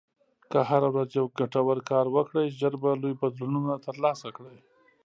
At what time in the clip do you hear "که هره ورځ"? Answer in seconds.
0.51-1.09